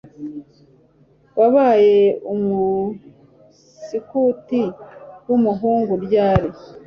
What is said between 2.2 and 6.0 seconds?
Umuskuti wumuhungu